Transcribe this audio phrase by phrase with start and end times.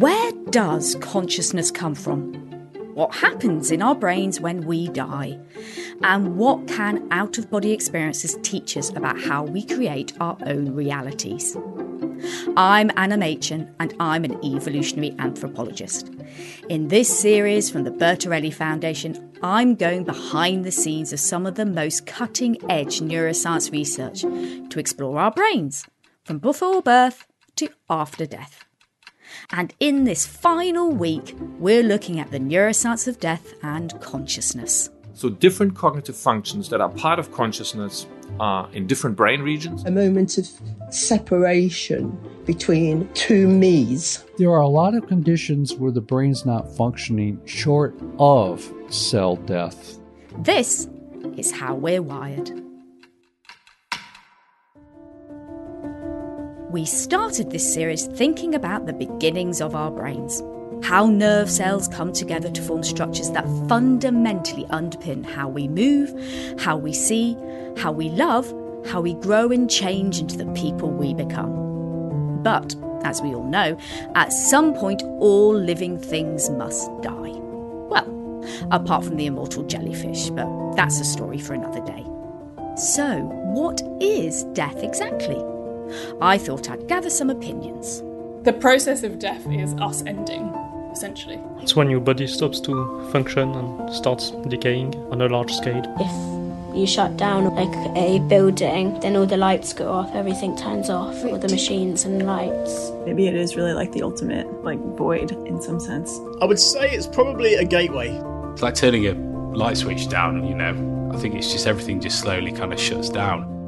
[0.00, 2.32] Where does consciousness come from?
[2.94, 5.38] What happens in our brains when we die?
[6.02, 10.74] And what can out of body experiences teach us about how we create our own
[10.74, 11.54] realities?
[12.56, 16.10] I'm Anna Machin, and I'm an evolutionary anthropologist.
[16.70, 21.56] In this series from the Bertarelli Foundation, I'm going behind the scenes of some of
[21.56, 25.84] the most cutting edge neuroscience research to explore our brains,
[26.24, 27.26] from before birth
[27.56, 28.64] to after death.
[29.52, 34.90] And in this final week, we're looking at the neuroscience of death and consciousness.
[35.14, 38.06] So, different cognitive functions that are part of consciousness
[38.38, 39.84] are in different brain regions.
[39.84, 40.48] A moment of
[40.90, 44.24] separation between two me's.
[44.38, 49.98] There are a lot of conditions where the brain's not functioning short of cell death.
[50.38, 50.88] This
[51.36, 52.69] is how we're wired.
[56.70, 60.40] We started this series thinking about the beginnings of our brains.
[60.84, 66.14] How nerve cells come together to form structures that fundamentally underpin how we move,
[66.60, 67.36] how we see,
[67.76, 68.46] how we love,
[68.86, 72.40] how we grow and change into the people we become.
[72.44, 73.76] But, as we all know,
[74.14, 77.34] at some point all living things must die.
[77.90, 80.46] Well, apart from the immortal jellyfish, but
[80.76, 82.04] that's a story for another day.
[82.76, 83.22] So,
[83.54, 85.49] what is death exactly?
[86.20, 88.02] I thought I'd gather some opinions.
[88.44, 90.48] The process of death is us ending,
[90.92, 91.38] essentially.
[91.60, 95.82] It's when your body stops to function and starts decaying on a large scale.
[95.98, 100.88] If you shut down like a building, then all the lights go off, everything turns
[100.88, 102.90] off, all the machines and lights.
[103.04, 106.18] Maybe it is really like the ultimate, like void in some sense.
[106.40, 108.10] I would say it's probably a gateway.
[108.52, 109.12] It's like turning a
[109.54, 111.10] light switch down, you know.
[111.12, 113.59] I think it's just everything just slowly kind of shuts down.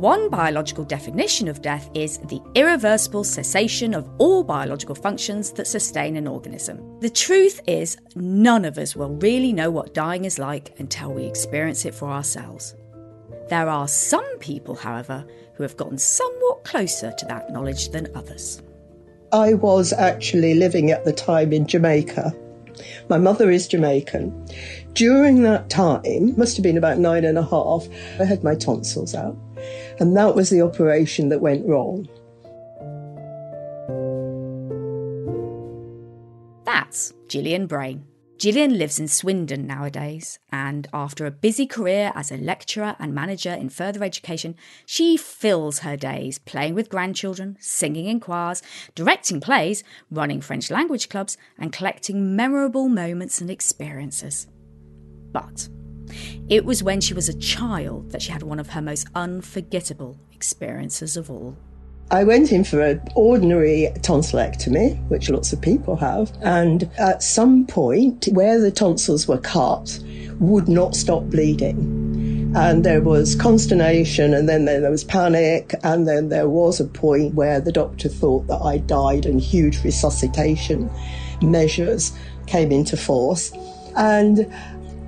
[0.00, 6.16] One biological definition of death is the irreversible cessation of all biological functions that sustain
[6.16, 6.98] an organism.
[7.00, 11.24] The truth is, none of us will really know what dying is like until we
[11.24, 12.74] experience it for ourselves.
[13.50, 18.62] There are some people, however, who have gotten somewhat closer to that knowledge than others.
[19.34, 22.34] I was actually living at the time in Jamaica.
[23.10, 24.48] My mother is Jamaican.
[24.94, 27.86] During that time, must have been about nine and a half,
[28.18, 29.36] I had my tonsils out.
[30.00, 32.08] And that was the operation that went wrong.
[36.64, 38.06] That's Gillian Brain.
[38.38, 43.52] Gillian lives in Swindon nowadays, and after a busy career as a lecturer and manager
[43.52, 44.56] in further education,
[44.86, 48.62] she fills her days playing with grandchildren, singing in choirs,
[48.94, 54.46] directing plays, running French language clubs, and collecting memorable moments and experiences.
[55.32, 55.68] But
[56.48, 60.18] it was when she was a child that she had one of her most unforgettable
[60.32, 61.56] experiences of all.
[62.12, 67.66] I went in for an ordinary tonsillectomy, which lots of people have, and at some
[67.66, 70.00] point, where the tonsils were cut,
[70.40, 72.52] would not stop bleeding.
[72.56, 77.34] And there was consternation, and then there was panic, and then there was a point
[77.34, 80.90] where the doctor thought that I died, and huge resuscitation
[81.40, 82.10] measures
[82.48, 83.52] came into force.
[83.96, 84.52] And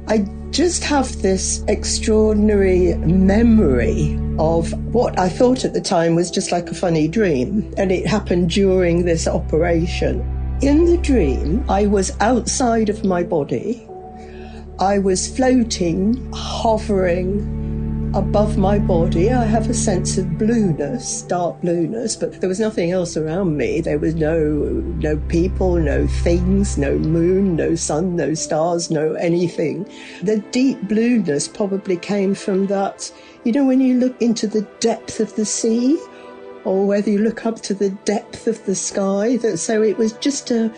[0.09, 6.51] I just have this extraordinary memory of what I thought at the time was just
[6.51, 7.73] like a funny dream.
[7.77, 10.21] And it happened during this operation.
[10.61, 13.87] In the dream, I was outside of my body.
[14.79, 17.62] I was floating, hovering,
[18.15, 19.31] above my body.
[19.31, 23.81] I have a sense of blueness, dark blueness, but there was nothing else around me.
[23.81, 29.89] There was no no people, no things, no moon, no sun, no stars, no anything.
[30.22, 33.11] The deep blueness probably came from that,
[33.45, 35.99] you know, when you look into the depth of the sea,
[36.65, 39.37] or whether you look up to the depth of the sky.
[39.39, 40.72] That so it was just a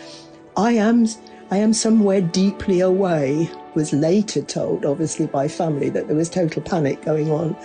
[0.57, 1.07] I am
[1.51, 6.63] I am somewhere deeply away was later told, obviously by family, that there was total
[6.63, 7.55] panic going on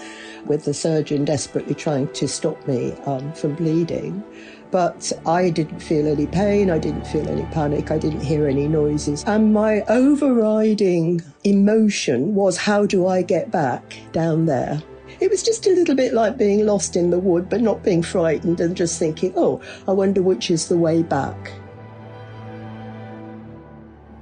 [0.45, 4.23] with the surgeon desperately trying to stop me um, from bleeding.
[4.71, 8.69] But I didn't feel any pain, I didn't feel any panic, I didn't hear any
[8.69, 9.25] noises.
[9.27, 14.83] And my overriding emotion was how do I get back down there?
[15.21, 18.03] It was just a little bit like being lost in the wood, but not being
[18.03, 21.51] frightened and just thinking, oh, I wonder which is the way back.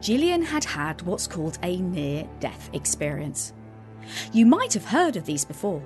[0.01, 3.53] Gillian had had what's called a near death experience.
[4.33, 5.83] You might have heard of these before.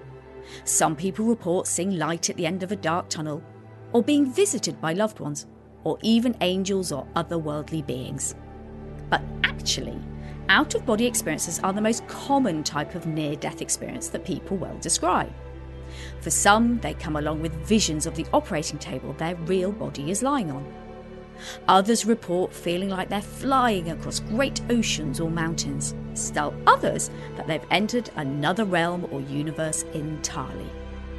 [0.65, 3.43] Some people report seeing light at the end of a dark tunnel,
[3.93, 5.47] or being visited by loved ones,
[5.85, 8.35] or even angels or otherworldly beings.
[9.09, 9.99] But actually,
[10.49, 14.57] out of body experiences are the most common type of near death experience that people
[14.57, 15.33] well describe.
[16.21, 20.23] For some, they come along with visions of the operating table their real body is
[20.23, 20.82] lying on.
[21.69, 25.95] Others report feeling like they're flying across great oceans or mountains.
[26.15, 30.71] Still others that they've entered another realm or universe entirely.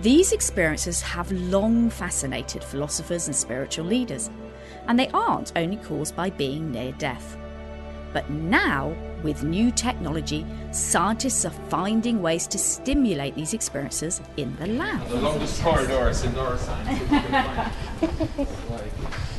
[0.02, 4.30] These experiences have long fascinated philosophers and spiritual leaders,
[4.88, 7.38] and they aren't only caused by being near death.
[8.12, 14.68] But now, with new technology, scientists are finding ways to stimulate these experiences in the
[14.68, 15.08] lab.
[15.08, 17.70] The longest corridors in neuroscience.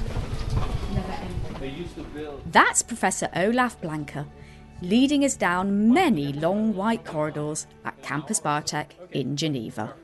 [2.47, 4.27] That's Professor Olaf Blanke,
[4.81, 9.95] leading us down many long white corridors at Campus Biotech in Geneva.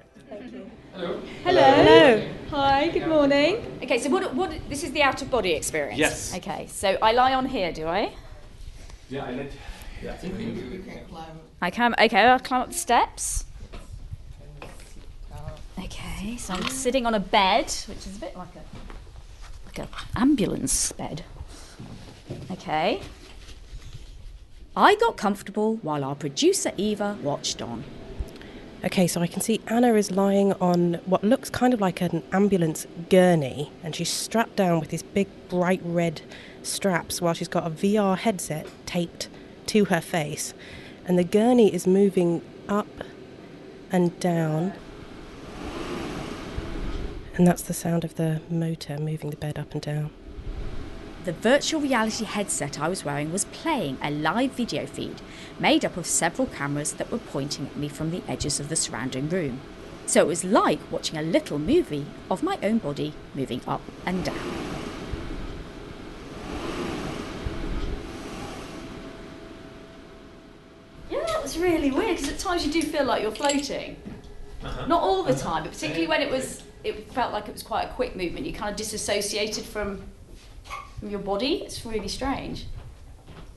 [0.92, 1.20] Hello.
[1.44, 2.28] Hello.
[2.50, 3.78] Hi, good morning.
[3.82, 5.98] Okay, so what, what this is the out of body experience?
[5.98, 6.34] Yes.
[6.36, 8.12] Okay, so I lie on here, do I?
[9.08, 9.52] Yeah, I let.
[10.02, 10.16] Yeah.
[11.62, 11.94] I can.
[11.94, 13.44] Okay, I'll climb up the steps.
[15.78, 18.62] Okay, so I'm sitting on a bed, which is a bit like a
[19.66, 21.24] like an ambulance bed.
[22.70, 23.00] Okay.
[24.76, 27.82] I got comfortable while our producer Eva watched on.
[28.84, 32.22] Okay, so I can see Anna is lying on what looks kind of like an
[32.30, 36.22] ambulance gurney, and she's strapped down with these big bright red
[36.62, 39.28] straps while she's got a VR headset taped
[39.66, 40.54] to her face.
[41.06, 43.02] And the gurney is moving up
[43.90, 44.74] and down.
[47.34, 50.10] And that's the sound of the motor moving the bed up and down.
[51.22, 55.20] The virtual reality headset I was wearing was playing a live video feed
[55.58, 58.76] made up of several cameras that were pointing at me from the edges of the
[58.76, 59.60] surrounding room.
[60.06, 64.24] So it was like watching a little movie of my own body moving up and
[64.24, 64.34] down.
[71.10, 73.96] Yeah, that was really weird because at times you do feel like you're floating.
[74.64, 74.86] Uh-huh.
[74.86, 76.18] Not all the time, but particularly uh-huh.
[76.18, 78.46] when it was, it felt like it was quite a quick movement.
[78.46, 80.02] You kind of disassociated from,
[81.00, 81.62] from your body.
[81.64, 82.66] It's really strange.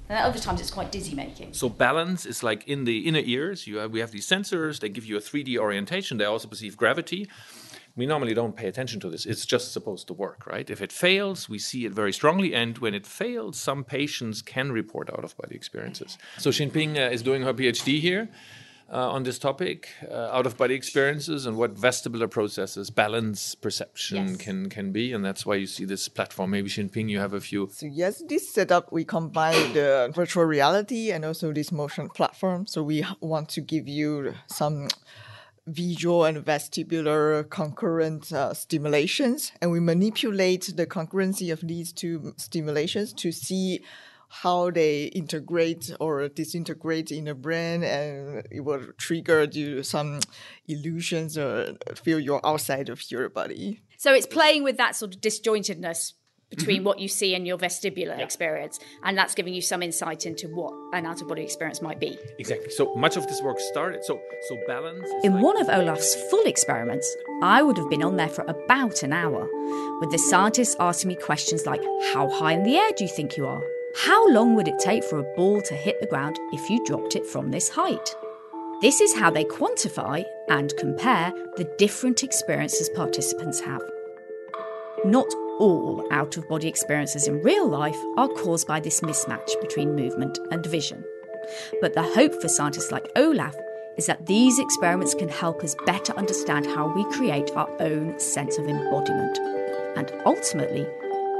[0.09, 1.53] And other times it's quite dizzy making.
[1.53, 3.67] So balance is like in the inner ears.
[3.67, 4.79] You have, we have these sensors.
[4.79, 6.17] They give you a 3D orientation.
[6.17, 7.29] They also perceive gravity.
[7.95, 9.25] We normally don't pay attention to this.
[9.25, 10.67] It's just supposed to work, right?
[10.67, 12.53] If it fails, we see it very strongly.
[12.55, 16.17] And when it fails, some patients can report out of body experiences.
[16.39, 18.29] So Xinping uh, is doing her PhD here.
[18.93, 24.27] Uh, on this topic, uh, out of body experiences and what vestibular processes, balance, perception
[24.27, 24.37] Yes.
[24.37, 26.51] can can be, and that's why you see this platform.
[26.51, 27.69] Maybe Xinping, you have a few.
[27.71, 32.67] So yes, this setup we combine the virtual reality and also this motion platform.
[32.67, 34.89] So we want to give you some
[35.65, 43.11] visual and vestibular concurrent uh, stimulations, and we manipulate the concurrency of these two stimulations
[43.13, 43.81] to see
[44.41, 50.19] how they integrate or disintegrate in the brain, and it will trigger you some
[50.68, 53.81] illusions or feel you're outside of your body.
[53.97, 56.13] So it's playing with that sort of disjointedness
[56.50, 56.85] between Mm-hmm.
[56.85, 60.71] what you see and your vestibular experience, and that's giving you some insight into what
[60.94, 62.15] an out of body experience might be.
[62.38, 62.69] Exactly.
[62.69, 64.03] So much of this work started.
[64.06, 64.19] So
[64.50, 65.07] so balance.
[65.24, 67.07] In like- one of Olaf's full experiments,
[67.41, 69.47] I would have been on there for about an hour,
[70.00, 71.81] with the scientists asking me questions like
[72.13, 73.63] How high in the air do you think you are?
[73.95, 77.15] How long would it take for a ball to hit the ground if you dropped
[77.15, 78.15] it from this height?
[78.81, 83.83] This is how they quantify and compare the different experiences participants have.
[85.05, 85.27] Not
[85.59, 90.39] all out of body experiences in real life are caused by this mismatch between movement
[90.50, 91.03] and vision.
[91.79, 93.55] But the hope for scientists like Olaf
[93.97, 98.57] is that these experiments can help us better understand how we create our own sense
[98.57, 99.38] of embodiment
[99.95, 100.88] and ultimately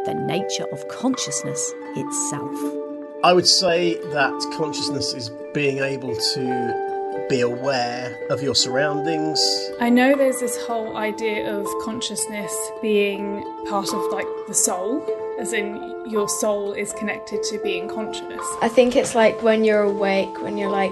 [0.06, 2.84] the nature of consciousness itself.
[3.24, 9.40] I would say that consciousness is being able to be aware of your surroundings.
[9.80, 15.08] I know there's this whole idea of consciousness being part of like the soul,
[15.40, 18.46] as in your soul is connected to being conscious.
[18.62, 20.92] I think it's like when you're awake, when you're like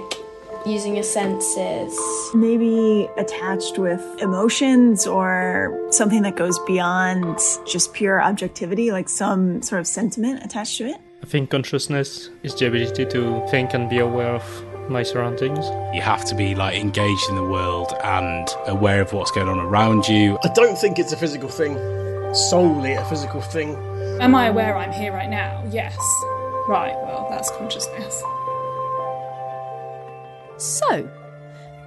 [0.66, 1.98] using your senses.
[2.34, 9.80] Maybe attached with emotions or something that goes beyond just pure objectivity, like some sort
[9.80, 11.00] of sentiment attached to it.
[11.22, 15.64] I think consciousness is the ability to think and be aware of my surroundings.
[15.94, 19.60] You have to be like engaged in the world and aware of what's going on
[19.60, 20.38] around you.
[20.42, 21.74] I don't think it's a physical thing,
[22.34, 23.76] solely a physical thing.
[24.20, 25.64] Am I aware I'm here right now?
[25.70, 25.96] Yes.
[26.68, 28.22] Right, well, that's consciousness.
[30.62, 31.10] So,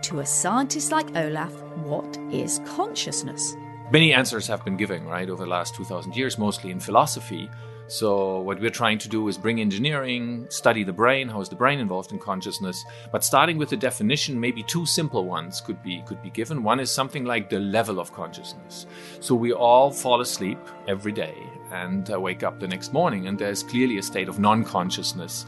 [0.02, 3.56] to a scientist like Olaf, what is consciousness?
[3.90, 7.50] Many answers have been given, right, over the last 2,000 years, mostly in philosophy.
[7.88, 11.56] So what we're trying to do is bring engineering, study the brain, how is the
[11.56, 16.02] brain involved in consciousness, but starting with the definition, maybe two simple ones could be
[16.02, 16.62] could be given.
[16.62, 18.88] One is something like the level of consciousness.
[19.22, 21.38] So we all fall asleep every day
[21.72, 25.46] and uh, wake up the next morning and there's clearly a state of non-consciousness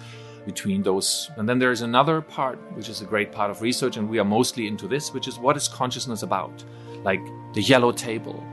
[0.48, 1.30] between those.
[1.38, 4.30] And then there's another part which is a great part of research and we are
[4.38, 6.64] mostly into this, which is what is consciousness about?
[7.04, 7.24] Like
[7.54, 8.44] the yellow table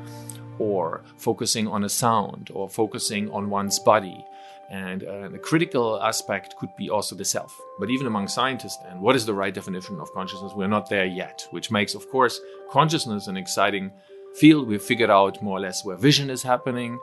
[0.59, 4.27] or focusing on a sound or focusing on one's body.
[4.71, 7.57] And uh, the critical aspect could be also the self.
[7.79, 10.53] But even among scientists, and what is the right definition of consciousness?
[10.57, 13.93] We're not there yet, which makes, of course, consciousness an exciting
[14.35, 14.67] field.
[14.67, 16.99] We've figured out more or less where vision is happening,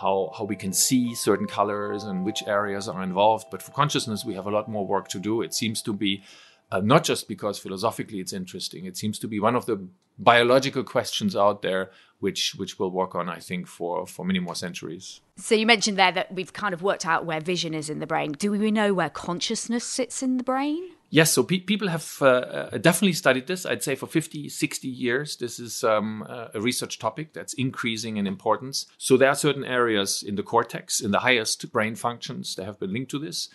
[0.00, 3.46] how, how we can see certain colors and which areas are involved.
[3.50, 5.42] But for consciousness, we have a lot more work to do.
[5.42, 6.22] It seems to be
[6.70, 9.86] uh, not just because philosophically it's interesting, it seems to be one of the
[10.18, 14.54] biological questions out there which which we'll work on, I think, for for many more
[14.54, 15.20] centuries.
[15.36, 18.06] So you mentioned there that we've kind of worked out where vision is in the
[18.06, 18.32] brain.
[18.32, 20.82] Do we know where consciousness sits in the brain?
[21.14, 23.66] Yes, so pe- people have uh, uh, definitely studied this.
[23.66, 28.26] I'd say for 50, 60 years, this is um, a research topic that's increasing in
[28.26, 28.86] importance.
[28.96, 32.80] So there are certain areas in the cortex, in the highest brain functions, that have
[32.80, 33.50] been linked to this.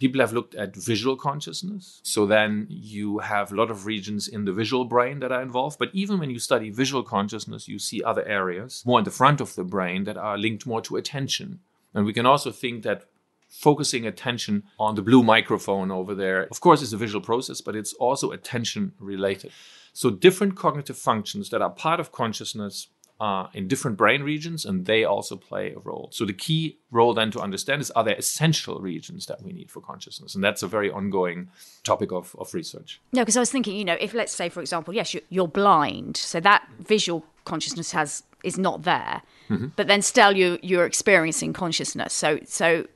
[0.00, 2.00] People have looked at visual consciousness.
[2.02, 5.78] So then you have a lot of regions in the visual brain that are involved.
[5.78, 9.40] But even when you study visual consciousness, you see other areas more in the front
[9.40, 11.60] of the brain that are linked more to attention.
[11.94, 13.04] And we can also think that
[13.48, 17.76] focusing attention on the blue microphone over there, of course, it's a visual process, but
[17.76, 19.52] it's also attention related.
[19.92, 22.88] So different cognitive functions that are part of consciousness
[23.18, 26.10] are in different brain regions, and they also play a role.
[26.12, 29.70] So the key role then to understand is are there essential regions that we need
[29.70, 31.48] for consciousness, and that's a very ongoing
[31.82, 33.00] topic of, of research.
[33.12, 35.48] No, because I was thinking, you know, if let's say, for example, yes, you're, you're
[35.48, 39.68] blind, so that visual consciousness has is not there, mm-hmm.
[39.76, 42.12] but then still you you're experiencing consciousness.
[42.12, 42.86] So so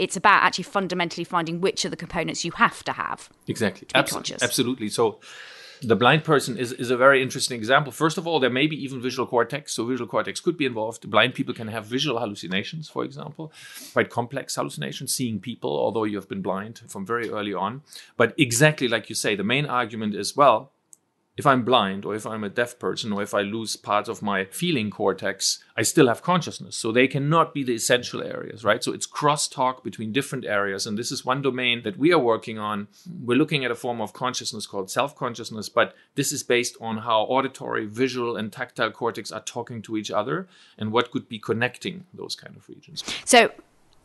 [0.00, 3.28] it's about actually fundamentally finding which of the components you have to have.
[3.46, 3.86] Exactly.
[3.88, 4.88] To Abs- absolutely.
[4.88, 5.20] So
[5.82, 7.92] the blind person is, is a very interesting example.
[7.92, 9.72] First of all, there may be even visual cortex.
[9.72, 11.08] So visual cortex could be involved.
[11.10, 13.52] Blind people can have visual hallucinations, for example,
[13.92, 17.82] quite complex hallucinations, seeing people, although you have been blind from very early on.
[18.16, 20.72] But exactly like you say, the main argument is, well,
[21.36, 24.20] if I'm blind or if I'm a deaf person or if I lose parts of
[24.20, 26.76] my feeling cortex, I still have consciousness.
[26.76, 28.84] So they cannot be the essential areas, right?
[28.84, 30.86] So it's crosstalk between different areas.
[30.86, 32.88] And this is one domain that we are working on.
[33.22, 36.98] We're looking at a form of consciousness called self consciousness, but this is based on
[36.98, 41.38] how auditory, visual, and tactile cortex are talking to each other and what could be
[41.38, 43.02] connecting those kind of regions.
[43.24, 43.50] So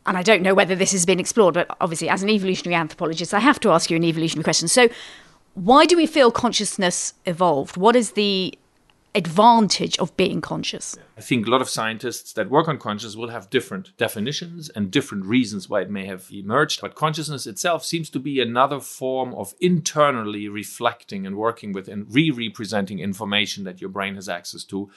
[0.06, 3.34] and I don't know whether this has been explored, but obviously, as an evolutionary anthropologist,
[3.34, 4.68] I have to ask you an evolutionary question.
[4.68, 4.88] So,
[5.56, 7.78] why do we feel consciousness evolved?
[7.78, 8.58] What is the
[9.16, 10.98] advantage of being conscious?
[11.18, 14.92] I think a lot of scientists that work on consciousness will have different definitions and
[14.92, 16.82] different reasons why it may have emerged.
[16.82, 22.14] But consciousness itself seems to be another form of internally reflecting and working with and
[22.14, 24.92] re representing information that your brain has access to.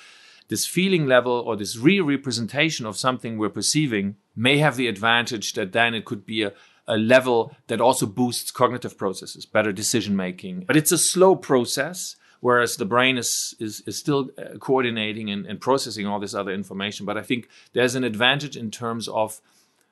[0.49, 5.53] This feeling level or this re representation of something we're perceiving may have the advantage
[5.53, 6.53] that then it could be a
[6.89, 10.65] a level that also boosts cognitive processes, better decision making.
[10.67, 15.47] But it's a slow process, whereas the brain is is, is still uh, coordinating and,
[15.47, 17.07] and processing all this other information.
[17.07, 19.41] But I think there's an advantage in terms of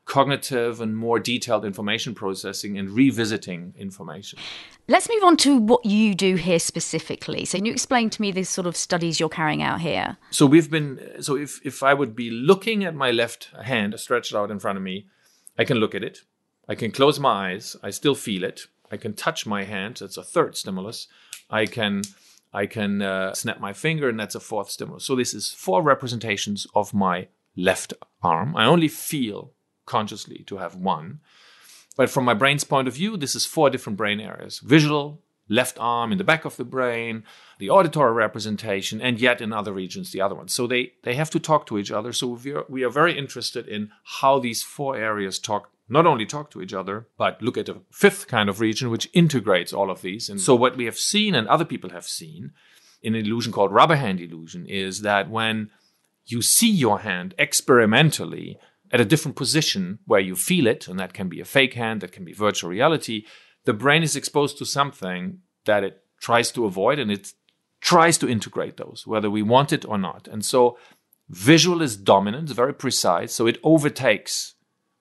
[0.06, 4.38] cognitive and more detailed information processing and revisiting information.
[4.88, 7.44] Let's move on to what you do here specifically.
[7.44, 10.16] So, can you explain to me the sort of studies you're carrying out here?
[10.30, 14.34] So, we've been, so if, if I would be looking at my left hand stretched
[14.34, 15.06] out in front of me,
[15.58, 16.20] I can look at it.
[16.68, 17.76] I can close my eyes.
[17.82, 18.66] I still feel it.
[18.90, 19.96] I can touch my hand.
[20.00, 21.08] That's a third stimulus.
[21.50, 22.02] I can
[22.52, 25.04] I can uh, snap my finger, and that's a fourth stimulus.
[25.04, 27.92] So this is four representations of my left
[28.22, 28.56] arm.
[28.56, 29.52] I only feel
[29.84, 31.20] consciously to have one.
[31.96, 35.78] But from my brain's point of view, this is four different brain areas visual, left
[35.78, 37.24] arm in the back of the brain,
[37.58, 40.52] the auditory representation, and yet in other regions, the other ones.
[40.52, 42.12] So they, they have to talk to each other.
[42.12, 46.26] So we are, we are very interested in how these four areas talk not only
[46.26, 49.90] talk to each other, but look at a fifth kind of region which integrates all
[49.90, 50.28] of these.
[50.28, 52.52] And so, what we have seen and other people have seen
[53.02, 55.70] in an illusion called rubber hand illusion is that when
[56.26, 58.58] you see your hand experimentally
[58.90, 62.00] at a different position where you feel it, and that can be a fake hand,
[62.00, 63.24] that can be virtual reality,
[63.64, 67.32] the brain is exposed to something that it tries to avoid and it
[67.80, 70.26] tries to integrate those, whether we want it or not.
[70.26, 70.78] And so,
[71.28, 74.55] visual is dominant, very precise, so it overtakes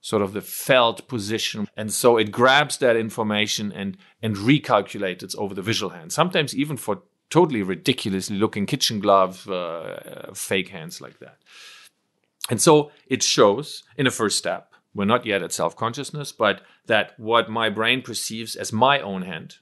[0.05, 1.67] sort of the felt position.
[1.75, 6.55] And so it grabs that information and, and recalculates it over the visual hand, sometimes
[6.55, 11.39] even for totally ridiculously looking kitchen glove uh, fake hands like that.
[12.51, 16.61] And so it shows in a first step, we're not yet at self consciousness, but
[16.85, 19.55] that what my brain perceives as my own hand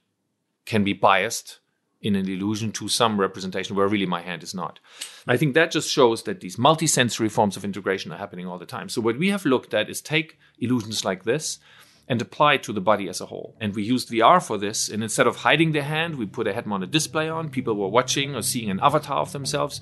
[0.66, 1.60] can be biased
[2.04, 4.80] in an illusion to some representation where really my hand is not.
[5.28, 8.66] I think that just shows that these multisensory forms of integration are happening all the
[8.66, 8.90] time.
[8.90, 11.60] So, what we have looked at is take illusions like this
[12.08, 13.56] and apply it to the body as a whole.
[13.62, 14.90] And we used VR for this.
[14.90, 17.50] And instead of hiding the hand, we put a head mounted display on.
[17.50, 19.82] People were watching or seeing an avatar of themselves.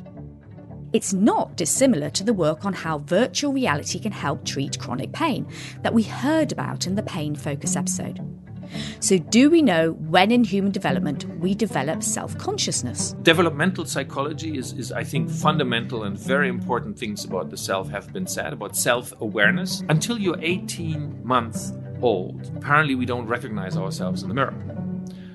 [0.94, 5.48] It's not dissimilar to the work on how virtual reality can help treat chronic pain
[5.82, 8.40] that we heard about in the Pain Focus episode.
[9.00, 13.13] So, do we know when in human development we develop self consciousness?
[13.22, 18.12] Developmental psychology is, is, I think, fundamental and very important things about the self have
[18.13, 19.84] been said about self awareness.
[19.90, 24.56] Until you're 18 months old, apparently we don't recognize ourselves in the mirror.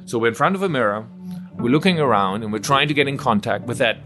[0.04, 1.06] So, we're in front of a mirror,
[1.54, 3.98] we're looking around, and we're trying to get in contact with that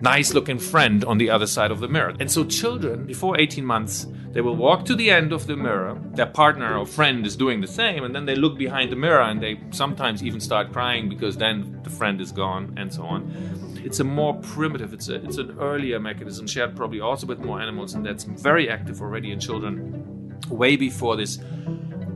[0.00, 2.14] nice looking friend on the other side of the mirror.
[2.20, 6.00] And so, children before 18 months, they will walk to the end of the mirror.
[6.12, 9.22] Their partner or friend is doing the same, and then they look behind the mirror
[9.22, 13.80] and they sometimes even start crying because then the friend is gone, and so on.
[13.84, 17.60] It's a more primitive, it's, a, it's an earlier mechanism, shared probably also with more
[17.60, 21.38] animals, and that's very active already in children, way before this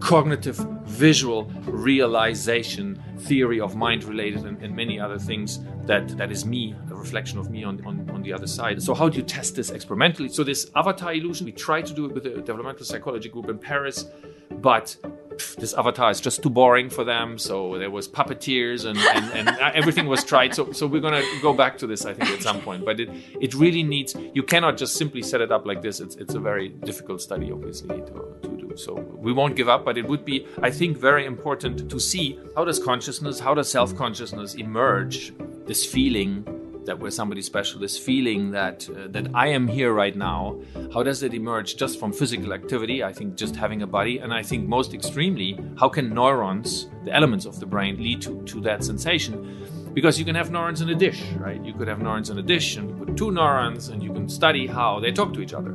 [0.05, 6.45] cognitive visual realization theory of mind related and, and, many other things that that is
[6.45, 8.83] me a reflection of me on, on, on the other side.
[8.83, 10.29] So how do you test this experimentally?
[10.29, 13.59] So this avatar illusion we tried to do it with a developmental psychology group in
[13.59, 14.07] paris
[14.61, 14.97] but
[15.59, 17.39] this avatar is just too boring for them.
[17.39, 20.55] So there was puppeteers and, and, and everything was tried.
[20.55, 22.85] So, so we're going to go back to this, I think, at some point.
[22.85, 23.11] But it,
[23.41, 26.01] it really needs, you cannot just simply set it up like this.
[26.01, 28.77] It's, it's a very difficult study, obviously, to, to do.
[28.77, 32.39] So we won't give up, but it would be, I think, very important to see
[32.57, 35.33] how does consciousness, how does self consciousness emerge,
[35.67, 36.45] this feeling
[36.87, 40.61] that we're somebody special, this feeling that uh, that I am here right now.
[40.93, 43.03] How does it emerge just from physical activity?
[43.03, 47.13] I think just having a body, and I think most extremely, how can neurons, the
[47.13, 49.93] elements of the brain, lead to to that sensation?
[49.95, 51.65] Because you can have neurons in a dish, right?
[51.65, 54.67] You could have neurons in a dish and put two neurons, and you can study
[54.67, 55.73] how they talk to each other.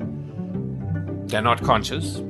[1.28, 2.22] They're not conscious,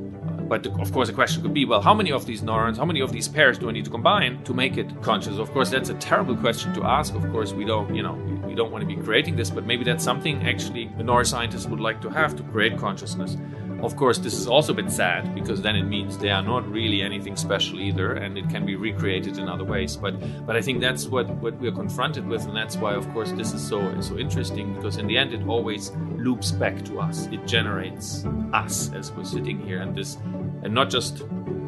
[0.50, 3.00] but of course, the question could be well, how many of these neurons, how many
[3.00, 5.38] of these pairs do I need to combine to make it conscious?
[5.38, 7.14] Of course, that's a terrible question to ask.
[7.14, 8.16] Of course, we don't, you know,
[8.50, 11.78] we don't want to be creating this, but maybe that's something actually the neuroscientists would
[11.78, 13.36] like to have to create consciousness.
[13.80, 16.70] Of course, this is also a bit sad because then it means they are not
[16.70, 19.96] really anything special either, and it can be recreated in other ways.
[19.96, 20.14] But
[20.46, 23.54] but I think that's what, what we're confronted with, and that's why, of course, this
[23.54, 27.26] is so so interesting because in the end, it always loops back to us.
[27.26, 30.18] It generates us as we're sitting here, and this,
[30.62, 31.22] and not just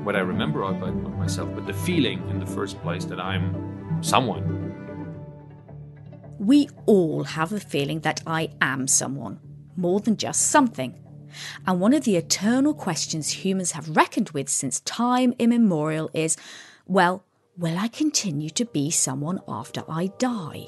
[0.04, 4.61] what I remember about myself, but the feeling in the first place that I'm someone
[6.42, 9.38] we all have the feeling that I am someone,
[9.76, 10.98] more than just something.
[11.66, 16.36] And one of the eternal questions humans have reckoned with since time immemorial is
[16.84, 17.24] well,
[17.56, 20.66] will I continue to be someone after I die?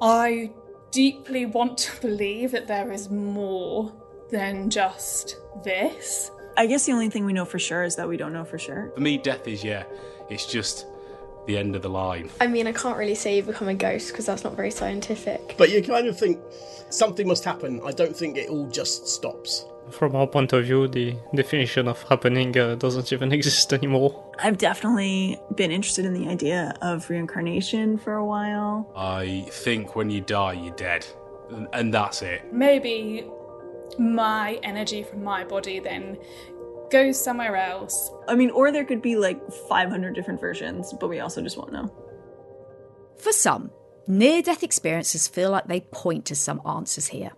[0.00, 0.52] I
[0.92, 3.92] deeply want to believe that there is more
[4.30, 6.30] than just this.
[6.56, 8.58] I guess the only thing we know for sure is that we don't know for
[8.58, 8.92] sure.
[8.94, 9.84] For me, death is, yeah,
[10.28, 10.86] it's just
[11.46, 12.30] the end of the line.
[12.40, 15.54] I mean, I can't really say you become a ghost because that's not very scientific.
[15.56, 16.38] But you kind of think
[16.90, 17.80] something must happen.
[17.84, 19.64] I don't think it all just stops.
[19.90, 24.32] From our point of view, the definition of happening uh, doesn't even exist anymore.
[24.38, 28.90] I've definitely been interested in the idea of reincarnation for a while.
[28.94, 31.06] I think when you die, you're dead.
[31.72, 32.52] And that's it.
[32.52, 33.26] Maybe
[33.98, 36.16] my energy from my body then
[36.90, 38.10] goes somewhere else.
[38.28, 41.72] I mean, or there could be like 500 different versions, but we also just won't
[41.72, 41.92] know.
[43.18, 43.70] For some,
[44.06, 47.32] near death experiences feel like they point to some answers here,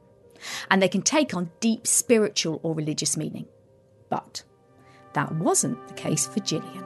[0.71, 3.47] and they can take on deep spiritual or religious meaning.
[4.09, 4.43] But
[5.15, 6.85] that wasn't the case for Gillian.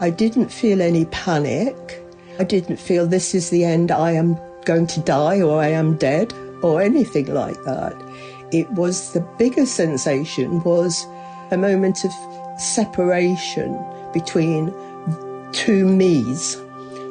[0.00, 2.02] I didn't feel any panic.
[2.38, 5.96] I didn't feel this is the end, I am going to die or I am
[5.96, 7.94] dead or anything like that.
[8.52, 11.06] It was the bigger sensation was
[11.50, 12.12] a moment of
[12.58, 13.78] separation
[14.12, 14.74] between
[15.52, 16.60] two me's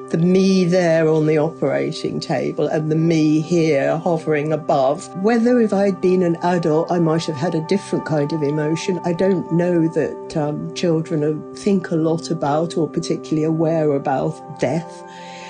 [0.10, 5.08] the me there on the operating table and the me here hovering above.
[5.24, 9.00] Whether if I'd been an adult, I might have had a different kind of emotion.
[9.06, 15.04] I don't know that um, children think a lot about or particularly aware about death.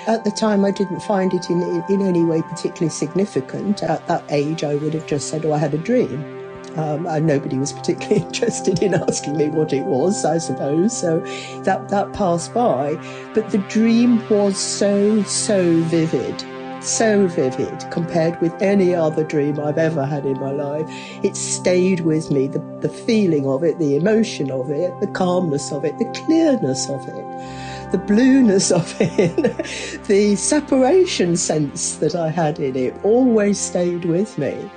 [0.06, 3.82] At the time, I didn't find it in, in, in any way particularly significant.
[3.82, 6.39] At that age, I would have just said, Oh, I had a dream.
[6.76, 10.96] Um, and nobody was particularly interested in asking me what it was, I suppose.
[10.96, 11.18] So
[11.64, 12.94] that, that passed by.
[13.34, 16.44] But the dream was so, so vivid
[16.82, 20.86] so vivid compared with any other dream I've ever had in my life.
[21.22, 25.72] It stayed with me, the, the feeling of it, the emotion of it, the calmness
[25.72, 32.30] of it, the clearness of it, the blueness of it, the separation sense that I
[32.30, 34.70] had in it always stayed with me.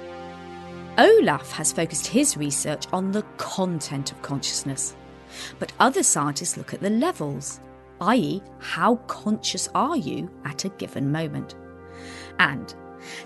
[0.98, 4.96] Olaf has focused his research on the content of consciousness,
[5.58, 7.60] but other scientists look at the levels,
[8.02, 11.56] i.e., how conscious are you at a given moment.
[12.38, 12.74] And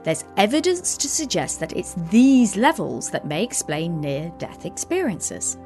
[0.03, 5.57] there's evidence to suggest that it's these levels that may explain near death experiences.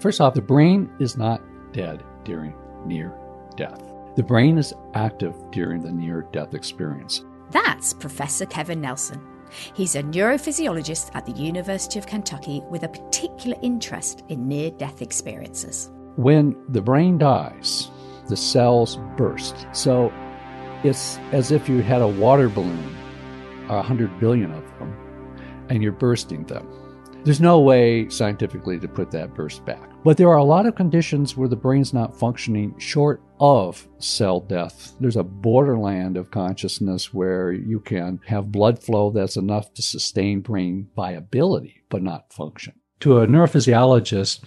[0.00, 2.54] First off, the brain is not dead during
[2.86, 3.12] near
[3.56, 3.82] death.
[4.16, 7.22] The brain is active during the near death experience.
[7.50, 9.33] That's Professor Kevin Nelson.
[9.74, 15.02] He's a neurophysiologist at the University of Kentucky with a particular interest in near death
[15.02, 15.90] experiences.
[16.16, 17.90] When the brain dies,
[18.28, 19.66] the cells burst.
[19.72, 20.12] So
[20.82, 22.96] it's as if you had a water balloon,
[23.68, 25.36] a hundred billion of them,
[25.68, 26.68] and you're bursting them.
[27.24, 29.90] There's no way scientifically to put that burst back.
[30.04, 34.40] But there are a lot of conditions where the brain's not functioning short of cell
[34.40, 34.92] death.
[35.00, 40.40] There's a borderland of consciousness where you can have blood flow that's enough to sustain
[40.40, 42.74] brain viability, but not function.
[43.00, 44.44] To a neurophysiologist,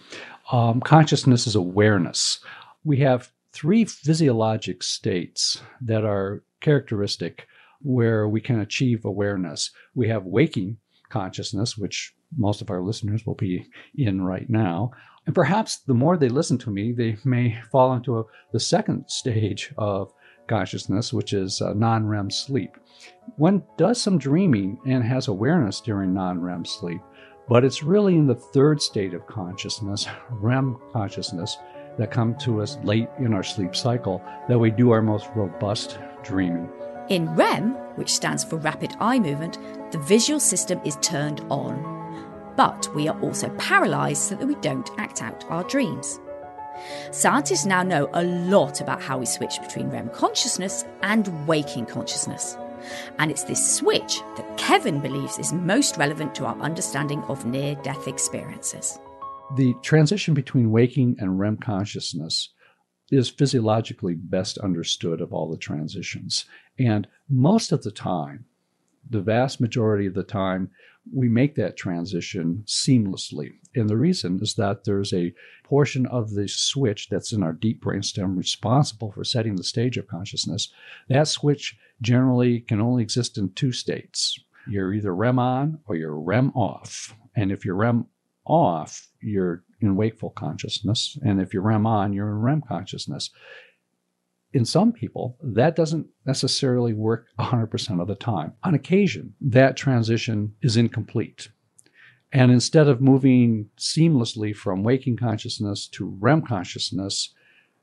[0.51, 2.41] um, consciousness is awareness.
[2.83, 7.47] We have three physiologic states that are characteristic
[7.81, 9.71] where we can achieve awareness.
[9.95, 10.77] We have waking
[11.09, 14.91] consciousness, which most of our listeners will be in right now.
[15.25, 19.05] And perhaps the more they listen to me, they may fall into a, the second
[19.07, 20.13] stage of
[20.47, 22.77] consciousness, which is uh, non REM sleep.
[23.35, 27.01] One does some dreaming and has awareness during non REM sleep,
[27.49, 31.57] but it's really in the third state of consciousness, REM consciousness,
[31.97, 35.99] that come to us late in our sleep cycle that we do our most robust
[36.23, 36.69] dreaming.
[37.09, 39.57] In REM, which stands for rapid eye movement,
[39.91, 41.96] the visual system is turned on.
[42.57, 46.19] But we are also paralysed so that we don't act out our dreams.
[47.11, 52.57] Scientists now know a lot about how we switch between REM consciousness and waking consciousness.
[53.19, 57.75] And it's this switch that Kevin believes is most relevant to our understanding of near
[57.75, 58.99] death experiences.
[59.55, 62.49] The transition between waking and REM consciousness
[63.11, 66.45] is physiologically best understood of all the transitions.
[66.77, 68.45] And most of the time,
[69.09, 70.69] the vast majority of the time,
[71.13, 73.53] we make that transition seamlessly.
[73.75, 77.83] And the reason is that there's a portion of the switch that's in our deep
[77.83, 80.71] brainstem responsible for setting the stage of consciousness.
[81.07, 84.39] That switch generally can only exist in two states.
[84.67, 87.15] You're either REM on or you're REM off.
[87.35, 88.07] And if you're REM
[88.45, 91.17] off, you're in wakeful consciousness.
[91.23, 93.29] And if you're REM on, you're in REM consciousness.
[94.53, 98.53] In some people, that doesn't necessarily work 100% of the time.
[98.63, 101.49] On occasion, that transition is incomplete.
[102.31, 107.33] And instead of moving seamlessly from waking consciousness to REM consciousness,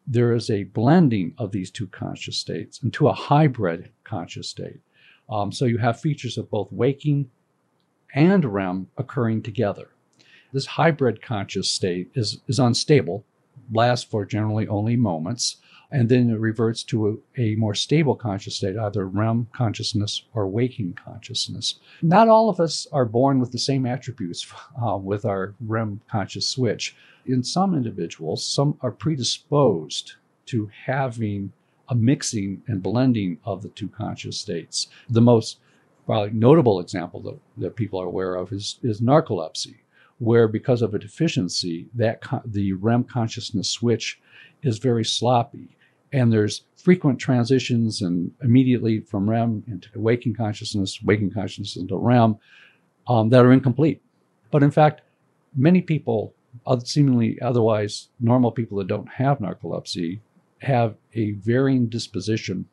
[0.07, 4.81] there is a blending of these two conscious states into a hybrid conscious state.
[5.31, 7.31] Um, so you have features of both waking
[8.14, 9.90] and REM occurring together.
[10.53, 13.24] This hybrid conscious state is, is unstable,
[13.72, 15.57] lasts for generally only moments,
[15.94, 20.48] and then it reverts to a, a, more stable conscious state, either REM consciousness or
[20.48, 21.78] waking consciousness.
[22.02, 24.44] Not all of us are born with the same attributes
[24.85, 26.96] uh, with our REM conscious switch.
[27.26, 30.14] In some individuals, some are predisposed
[30.46, 31.52] to having
[31.88, 34.88] a mixing and blending of the two conscious states.
[35.09, 35.59] The most
[36.07, 39.76] probably notable example that, that people are aware of is, is narcolepsy
[40.18, 44.20] where because of a deficiency, that con- the REM consciousness switch
[44.62, 45.76] is very sloppy.
[46.14, 52.37] And there's frequent transitions and immediately from REM into waking consciousness, waking consciousness into REM
[53.09, 54.00] um, that are incomplete.
[54.53, 55.00] But in fact,
[55.57, 56.33] many people,
[56.85, 60.20] seemingly otherwise normal people that don't have narcolepsy,
[60.61, 62.68] have a varying disposition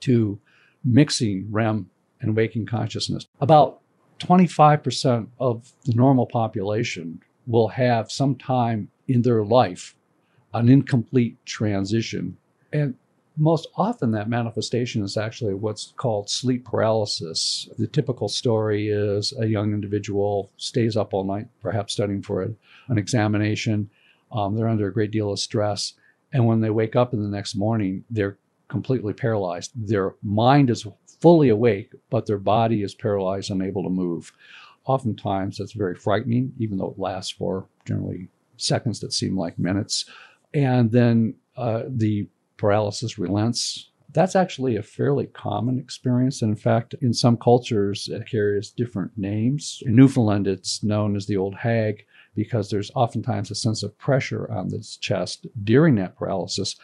[0.00, 0.38] to
[0.84, 3.26] mixing REM and waking consciousness.
[3.40, 3.80] About
[4.20, 9.96] 25% of the normal population will have some time in their life
[10.54, 12.37] an incomplete transition.
[12.72, 12.94] And
[13.36, 17.68] most often, that manifestation is actually what's called sleep paralysis.
[17.78, 22.50] The typical story is a young individual stays up all night, perhaps studying for a,
[22.88, 23.88] an examination.
[24.32, 25.94] Um, they're under a great deal of stress.
[26.32, 29.70] And when they wake up in the next morning, they're completely paralyzed.
[29.74, 30.86] Their mind is
[31.20, 34.32] fully awake, but their body is paralyzed, unable to move.
[34.84, 40.06] Oftentimes, that's very frightening, even though it lasts for generally seconds that seem like minutes.
[40.54, 42.28] And then uh, the
[42.58, 46.40] paralysis relents that's actually a fairly common experience.
[46.42, 49.82] And in fact, in some cultures, it carries different names.
[49.84, 54.50] In Newfoundland, it's known as the old hag because there's oftentimes a sense of pressure
[54.50, 56.76] on the chest during that paralysis.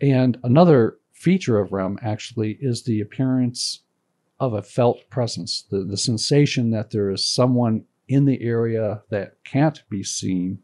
[0.00, 3.80] And another feature of REM actually is the appearance
[4.40, 9.34] of a felt presence, the, the sensation that there is someone in the area that
[9.44, 10.58] can't be seen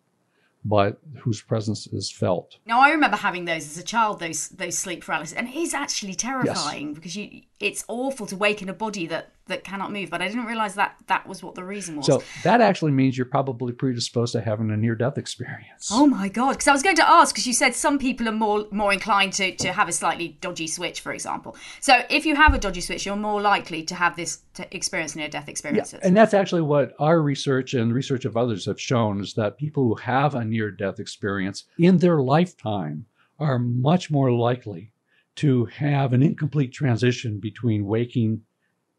[0.69, 2.59] but whose presence is felt.
[2.67, 5.75] Now I remember having those as a child, those those sleep paralysis, and it is
[5.75, 6.95] actually terrifying yes.
[6.95, 10.11] because you it's awful to wake in a body that that cannot move.
[10.11, 12.07] But I didn't realize that that was what the reason was.
[12.07, 15.89] So that actually means you're probably predisposed to having a near death experience.
[15.91, 16.53] Oh my god!
[16.53, 19.33] Because I was going to ask because you said some people are more more inclined
[19.35, 21.57] to to have a slightly dodgy switch, for example.
[21.81, 25.15] So if you have a dodgy switch, you're more likely to have this to experience
[25.17, 26.01] near death experiences.
[26.03, 29.59] Yeah, and that's actually what our research and research of others have shown is that
[29.59, 33.07] people who have a near death experience in their lifetime
[33.39, 34.93] are much more likely
[35.37, 38.41] to have an incomplete transition between waking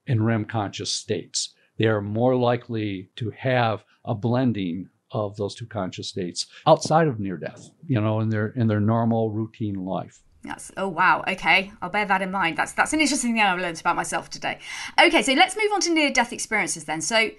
[0.07, 1.53] and REM conscious states.
[1.77, 7.19] They are more likely to have a blending of those two conscious states outside of
[7.19, 10.21] near death, you know, in their in their normal routine life.
[10.43, 11.23] That's oh wow.
[11.27, 12.57] Okay, I'll bear that in mind.
[12.57, 14.59] That's that's an interesting thing I've learned about myself today.
[14.99, 17.01] Okay, so let's move on to near death experiences then.
[17.01, 17.31] So,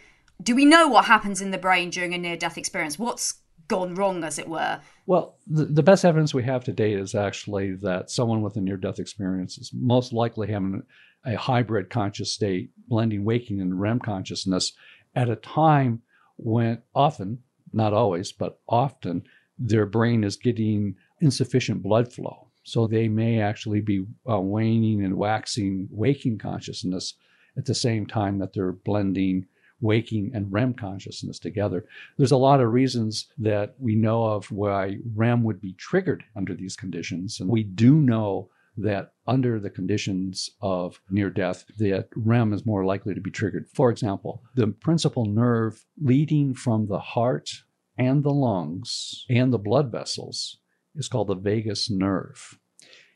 [0.42, 2.98] do we know what happens in the brain during a near death experience?
[2.98, 4.81] What's gone wrong, as it were?
[5.07, 8.61] Well, the, the best evidence we have to date is actually that someone with a
[8.61, 10.83] near death experience is most likely having
[11.24, 14.72] a hybrid conscious state, blending waking and REM consciousness
[15.14, 16.02] at a time
[16.37, 17.38] when often,
[17.72, 19.24] not always, but often,
[19.59, 22.48] their brain is getting insufficient blood flow.
[22.62, 27.14] So they may actually be uh, waning and waxing waking consciousness
[27.57, 29.46] at the same time that they're blending
[29.81, 31.85] waking and REM consciousness together.
[32.16, 36.54] There's a lot of reasons that we know of why REM would be triggered under
[36.54, 37.40] these conditions.
[37.40, 42.84] And we do know that under the conditions of near death, that REM is more
[42.84, 43.66] likely to be triggered.
[43.74, 47.50] For example, the principal nerve leading from the heart
[47.96, 50.58] and the lungs and the blood vessels
[50.94, 52.58] is called the vagus nerve.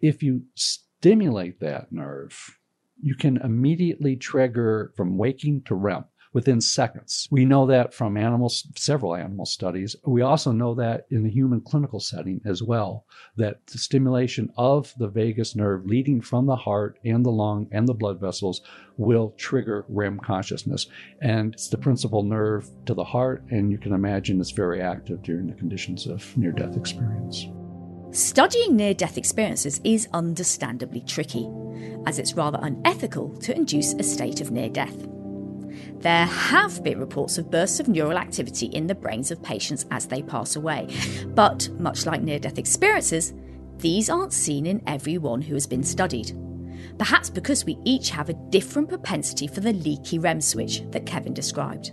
[0.00, 2.58] If you stimulate that nerve,
[3.00, 7.28] you can immediately trigger from waking to REM within seconds.
[7.30, 9.94] We know that from animals, several animal studies.
[10.06, 13.04] We also know that in the human clinical setting as well,
[13.36, 17.86] that the stimulation of the vagus nerve leading from the heart and the lung and
[17.86, 18.62] the blood vessels
[18.96, 20.86] will trigger REM consciousness.
[21.20, 25.22] And it's the principal nerve to the heart, and you can imagine it's very active
[25.22, 27.46] during the conditions of near death experience.
[28.10, 31.48] Studying near death experiences is understandably tricky,
[32.06, 34.96] as it's rather unethical to induce a state of near death.
[35.98, 40.06] There have been reports of bursts of neural activity in the brains of patients as
[40.06, 40.88] they pass away,
[41.28, 43.32] but much like near death experiences,
[43.78, 46.36] these aren't seen in everyone who has been studied.
[46.98, 51.34] Perhaps because we each have a different propensity for the leaky REM switch that Kevin
[51.34, 51.92] described.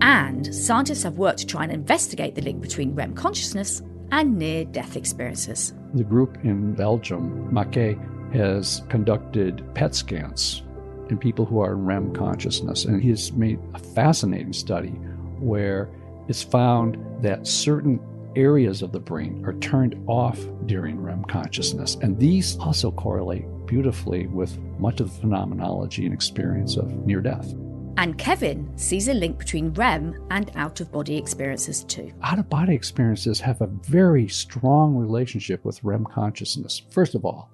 [0.00, 4.64] And scientists have worked to try and investigate the link between REM consciousness and near
[4.64, 5.74] death experiences.
[5.94, 7.98] The group in Belgium, Maquet,
[8.32, 10.62] has conducted PET scans
[11.10, 12.84] in people who are in REM consciousness.
[12.84, 14.90] And he's made a fascinating study
[15.38, 15.88] where
[16.28, 18.00] it's found that certain
[18.34, 21.96] areas of the brain are turned off during REM consciousness.
[22.02, 27.54] And these also correlate beautifully with much of the phenomenology and experience of near death.
[27.98, 32.12] And Kevin sees a link between REM and out of body experiences too.
[32.22, 36.82] Out of body experiences have a very strong relationship with REM consciousness.
[36.90, 37.50] First of all,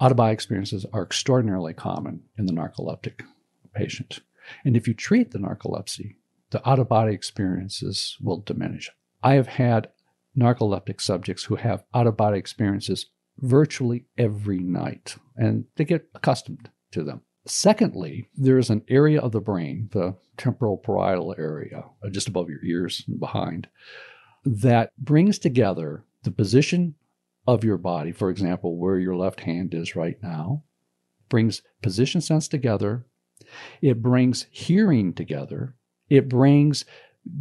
[0.00, 3.22] out of body experiences are extraordinarily common in the narcoleptic
[3.74, 4.20] patient.
[4.64, 6.16] And if you treat the narcolepsy,
[6.50, 8.90] the out of body experiences will diminish.
[9.22, 9.88] I have had
[10.36, 13.06] narcoleptic subjects who have out of body experiences
[13.38, 17.22] virtually every night, and they get accustomed to them.
[17.46, 22.48] Secondly, there is an area of the brain, the temporal parietal area, uh, just above
[22.48, 23.68] your ears and behind,
[24.44, 26.94] that brings together the position
[27.48, 30.64] of your body, for example, where your left hand is right now,
[31.30, 33.06] brings position sense together.
[33.80, 35.74] It brings hearing together.
[36.10, 36.84] It brings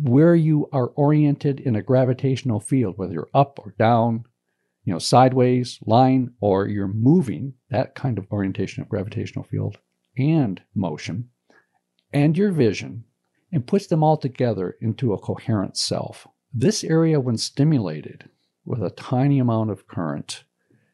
[0.02, 4.24] where you are oriented in a gravitational field, whether you're up or down,
[4.86, 9.78] you know, sideways, line, or you're moving, that kind of orientation of gravitational field
[10.17, 11.28] and motion,
[12.13, 13.04] and your vision,
[13.52, 16.26] and puts them all together into a coherent self.
[16.54, 18.30] This area, when stimulated,
[18.67, 20.43] with a tiny amount of current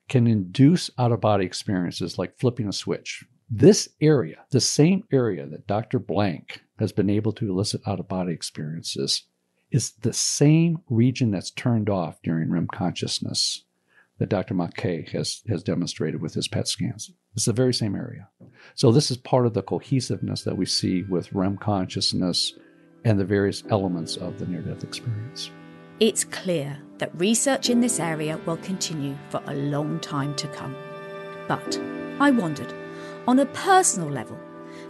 [0.08, 3.26] can induce out of body experiences like flipping a switch.
[3.50, 6.00] This area, the same area that Dr.
[6.00, 9.24] Blanke has been able to elicit out of body experiences,
[9.72, 13.64] is the same region that's turned off during REM consciousness.
[14.20, 14.54] that Dr.
[14.54, 17.12] Maquet has, has demonstrated with his PET scans.
[17.36, 18.30] It's the very same area.
[18.76, 22.54] So, this is part of the cohesiveness that we see with REM consciousness
[23.04, 25.50] and the various elements of the near death experience.
[26.00, 30.76] It's clear that research in this area will continue for a long time to come.
[31.48, 31.80] But
[32.20, 32.74] I wondered,
[33.28, 34.38] on a personal level,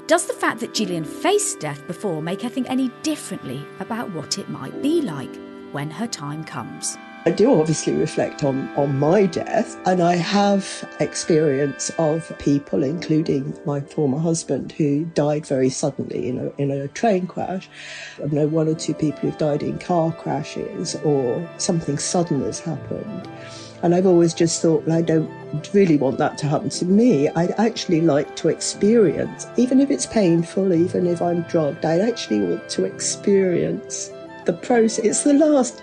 [0.08, 4.38] does the fact that Gillian faced death before make her think any differently about what
[4.38, 5.36] it might be like
[5.74, 6.98] when her time comes?
[7.26, 13.58] I do obviously reflect on, on my death, and I have experience of people, including
[13.66, 17.70] my former husband, who died very suddenly in a, in a train crash.
[18.22, 22.60] I know one or two people who've died in car crashes or something sudden has
[22.60, 23.30] happened.
[23.84, 25.30] And I've always just thought, well, I don't
[25.74, 27.30] really want that to happen to me.
[27.30, 32.42] I'd actually like to experience, even if it's painful, even if I'm drugged, I'd actually
[32.42, 34.12] want to experience
[34.44, 35.06] the process.
[35.06, 35.82] It's the last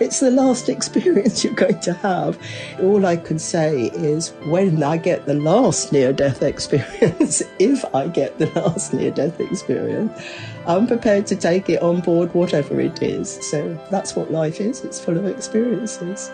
[0.00, 2.38] it's the last experience you're going to have.
[2.80, 8.08] All I can say is when I get the last near death experience, if I
[8.08, 10.12] get the last near death experience,
[10.66, 13.38] I'm prepared to take it on board, whatever it is.
[13.50, 16.30] So that's what life is, it's full of experiences.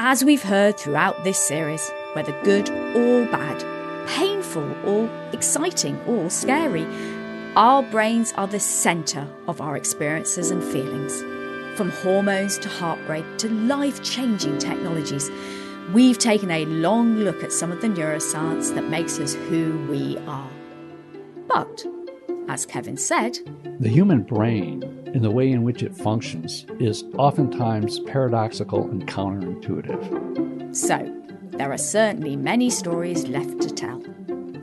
[0.00, 6.86] As we've heard throughout this series, whether good or bad, painful or exciting or scary,
[7.56, 11.22] our brains are the centre of our experiences and feelings.
[11.76, 15.30] From hormones to heartbreak to life changing technologies,
[15.92, 20.18] we've taken a long look at some of the neuroscience that makes us who we
[20.26, 20.50] are.
[21.46, 21.86] But,
[22.48, 23.38] as Kevin said,
[23.80, 24.82] the human brain,
[25.14, 30.76] in the way in which it functions, is oftentimes paradoxical and counterintuitive.
[30.76, 31.14] So,
[31.52, 34.02] there are certainly many stories left to tell.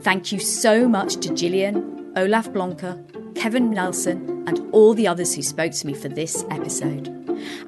[0.02, 5.42] Thank you so much to Gillian, Olaf Blanke, Kevin Nelson, and all the others who
[5.42, 7.12] spoke to me for this episode,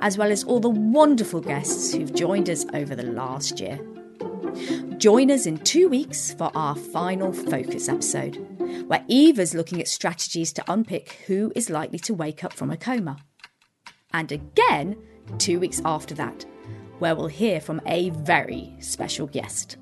[0.00, 3.78] as well as all the wonderful guests who've joined us over the last year.
[4.96, 8.36] Join us in two weeks for our final focus episode,
[8.86, 12.76] where Eva's looking at strategies to unpick who is likely to wake up from a
[12.78, 13.18] coma.
[14.14, 14.96] And again,
[15.36, 16.46] two weeks after that,
[17.00, 19.76] where we'll hear from a very special guest.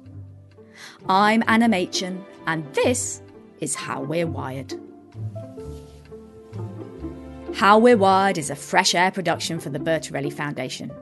[1.09, 3.23] I'm Anna Machin, and this
[3.61, 4.75] is How We're Wired.
[7.55, 10.93] How We're Wired is a fresh air production for the Bertarelli Foundation.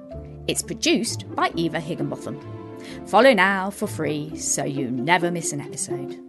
[0.47, 2.39] It's produced by Eva Higginbotham.
[3.07, 6.24] Follow now for free so you never miss an episode.